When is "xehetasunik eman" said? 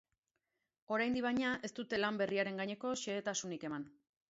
3.05-3.89